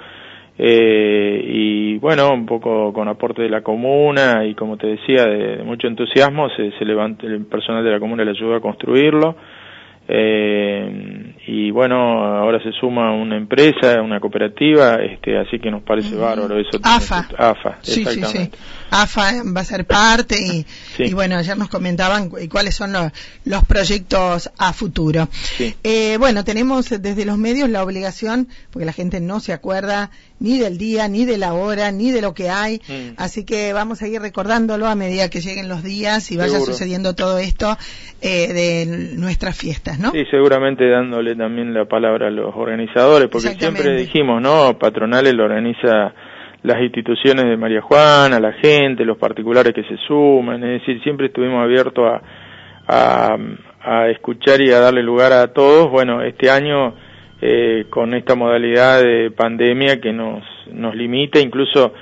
Eh, 0.58 1.42
y 1.44 1.98
bueno, 1.98 2.32
un 2.32 2.46
poco 2.46 2.92
con 2.92 3.08
aporte 3.08 3.42
de 3.42 3.48
la 3.48 3.62
comuna 3.62 4.44
y 4.46 4.54
como 4.54 4.76
te 4.76 4.86
decía, 4.86 5.24
de, 5.24 5.64
mucho 5.64 5.88
entusiasmo, 5.88 6.50
se, 6.50 6.70
se 6.78 6.84
levantó, 6.84 7.26
el 7.26 7.46
personal 7.46 7.82
de 7.82 7.90
la 7.90 7.98
comuna 7.98 8.22
le 8.22 8.30
ayudó 8.30 8.54
a 8.54 8.60
construirlo. 8.60 9.34
Eh, 10.08 11.21
y 11.44 11.72
bueno, 11.72 12.24
ahora 12.24 12.62
se 12.62 12.70
suma 12.72 13.12
una 13.12 13.36
empresa, 13.36 14.00
una 14.00 14.20
cooperativa, 14.20 14.96
este, 15.02 15.36
así 15.38 15.58
que 15.58 15.72
nos 15.72 15.82
parece 15.82 16.14
bárbaro 16.14 16.56
eso. 16.56 16.78
AFA. 16.82 17.28
AFA, 17.36 17.78
sí, 17.82 18.04
sí, 18.04 18.22
sí. 18.24 18.50
AFA 18.90 19.42
va 19.56 19.62
a 19.62 19.64
ser 19.64 19.84
parte 19.84 20.36
y, 20.38 20.64
y 20.98 21.14
bueno, 21.14 21.36
ayer 21.36 21.56
nos 21.56 21.68
comentaban 21.68 22.30
cuáles 22.48 22.76
son 22.76 22.92
los, 22.92 23.10
los 23.44 23.64
proyectos 23.64 24.50
a 24.56 24.72
futuro. 24.72 25.28
Eh, 25.82 26.16
bueno, 26.18 26.44
tenemos 26.44 26.90
desde 26.90 27.24
los 27.24 27.38
medios 27.38 27.68
la 27.70 27.82
obligación, 27.82 28.48
porque 28.70 28.86
la 28.86 28.92
gente 28.92 29.20
no 29.20 29.40
se 29.40 29.52
acuerda 29.52 30.10
ni 30.38 30.58
del 30.58 30.76
día, 30.76 31.08
ni 31.08 31.24
de 31.24 31.38
la 31.38 31.54
hora, 31.54 31.90
ni 31.92 32.10
de 32.10 32.20
lo 32.20 32.34
que 32.34 32.50
hay, 32.50 32.80
mm. 32.88 33.14
así 33.16 33.44
que 33.44 33.72
vamos 33.72 34.02
a 34.02 34.08
ir 34.08 34.20
recordándolo 34.20 34.86
a 34.88 34.94
medida 34.94 35.30
que 35.30 35.40
lleguen 35.40 35.68
los 35.68 35.82
días 35.82 36.30
y 36.32 36.36
vaya 36.36 36.58
sucediendo 36.60 37.14
todo 37.14 37.38
esto 37.38 37.78
eh, 38.20 38.52
de 38.52 39.16
nuestras 39.16 39.56
fiestas, 39.56 39.98
¿no? 40.00 40.10
Sí, 40.10 40.24
seguramente 40.30 40.88
dándole 40.88 41.31
también 41.36 41.74
la 41.74 41.84
palabra 41.84 42.28
a 42.28 42.30
los 42.30 42.54
organizadores, 42.54 43.28
porque 43.28 43.48
siempre 43.48 43.92
dijimos, 43.96 44.40
¿no? 44.40 44.78
Patronales 44.78 45.34
lo 45.34 45.44
organiza 45.44 46.12
las 46.62 46.80
instituciones 46.80 47.44
de 47.44 47.56
María 47.56 47.80
Juana, 47.80 48.38
la 48.38 48.52
gente, 48.52 49.04
los 49.04 49.18
particulares 49.18 49.72
que 49.72 49.82
se 49.84 49.96
suman, 50.06 50.62
es 50.62 50.80
decir, 50.80 51.02
siempre 51.02 51.26
estuvimos 51.26 51.62
abiertos 51.62 52.04
a, 52.06 52.22
a, 52.86 53.36
a 53.80 54.08
escuchar 54.08 54.60
y 54.60 54.70
a 54.70 54.78
darle 54.78 55.02
lugar 55.02 55.32
a 55.32 55.52
todos. 55.52 55.90
Bueno, 55.90 56.22
este 56.22 56.50
año 56.50 56.94
eh, 57.40 57.86
con 57.90 58.14
esta 58.14 58.36
modalidad 58.36 59.02
de 59.02 59.32
pandemia 59.32 60.00
que 60.00 60.12
nos, 60.12 60.44
nos 60.70 60.94
limita, 60.94 61.40
incluso 61.40 61.92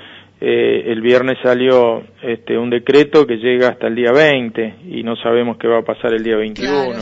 eh, 0.43 0.91
el 0.91 1.01
viernes 1.01 1.37
salió 1.43 2.01
este, 2.23 2.57
un 2.57 2.71
decreto 2.71 3.27
que 3.27 3.37
llega 3.37 3.69
hasta 3.69 3.85
el 3.85 3.93
día 3.93 4.11
20 4.11 4.75
y 4.89 5.03
no 5.03 5.15
sabemos 5.15 5.57
qué 5.59 5.67
va 5.67 5.81
a 5.81 5.83
pasar 5.83 6.15
el 6.15 6.23
día 6.23 6.35
21. 6.35 6.95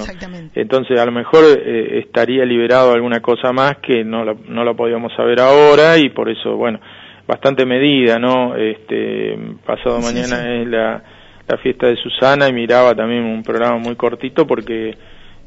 Entonces 0.55 1.00
a 1.00 1.05
lo 1.05 1.13
mejor 1.13 1.46
eh, 1.58 2.00
estaría 2.05 2.43
liberado 2.43 2.91
alguna 2.91 3.22
cosa 3.22 3.53
más 3.53 3.77
que 3.77 4.03
no 4.03 4.25
la, 4.25 4.36
no 4.50 4.65
la 4.65 4.74
podíamos 4.74 5.13
saber 5.15 5.39
ahora 5.39 5.98
y 5.98 6.10
por 6.10 6.29
eso, 6.29 6.58
bueno, 6.58 6.81
bastante 7.25 7.65
medida, 7.65 8.19
¿no? 8.19 8.58
Este, 8.58 9.39
pasado 9.65 10.01
mañana 10.01 10.62
es 10.62 10.67
la, 10.67 11.01
la 11.48 11.58
fiesta 11.60 11.88
de 11.88 11.96
Susana 11.96 12.50
y 12.50 12.51
miraba 12.53 12.93
también 12.93 13.24
un 13.24 13.41
programa 13.41 13.77
muy 13.77 13.96
cortito 13.96 14.46
porque 14.46 14.98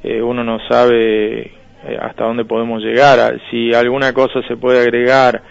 eh, 0.02 0.22
uno 0.22 0.42
no 0.42 0.61
sabe 0.66 1.40
eh, 1.42 1.99
hasta 2.00 2.25
dónde 2.25 2.46
podemos 2.46 2.82
llegar. 2.82 3.38
Si 3.50 3.75
alguna 3.75 4.14
cosa 4.14 4.40
se 4.49 4.56
puede 4.56 4.80
agregar 4.80 5.42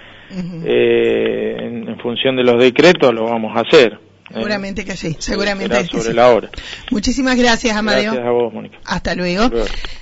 eh, 0.66 1.56
en, 1.60 2.00
función 2.00 2.36
de 2.36 2.44
los 2.44 2.60
decretos, 2.60 3.14
lo 3.14 3.26
vamos 3.26 3.56
a 3.56 3.62
hacer. 3.62 3.94
¿eh? 3.94 4.34
Seguramente 4.34 4.86
que 4.86 4.96
sí, 4.96 5.16
seguramente 5.20 5.78
que 5.78 5.86
sobre 5.86 6.14
la 6.14 6.30
hora. 6.30 6.50
Muchísimas 6.90 7.38
gracias, 7.38 7.76
Amadeo. 7.76 8.14
Gracias 8.14 8.28
a 8.28 8.32
vos, 8.32 8.54
Mónica. 8.54 8.78
Hasta 8.86 9.16
luego. 9.16 9.50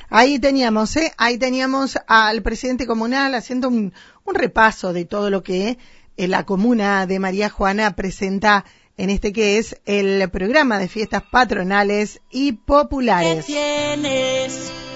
Ahí 0.10 0.40
teníamos, 0.40 0.96
¿eh? 0.98 1.12
Ahí 1.18 1.38
teníamos 1.38 1.98
al 2.08 2.42
presidente 2.42 2.86
comunal 2.86 3.34
haciendo 3.36 3.68
un, 3.68 3.94
un 4.24 4.36
repaso 4.36 4.94
de 4.94 5.06
todo 5.06 5.30
lo 5.30 5.44
que 5.44 5.78
la 6.18 6.46
comuna 6.46 7.06
de 7.06 7.20
María 7.20 7.50
Juana 7.50 7.96
presenta 7.96 8.66
en 9.00 9.10
este 9.10 9.32
que 9.32 9.58
es 9.58 9.78
el 9.86 10.30
programa 10.30 10.78
de 10.78 10.90
fiestas 10.90 11.24
patronales 11.32 12.20
y 12.30 12.52
populares. 12.52 13.46
tienes? 13.46 14.89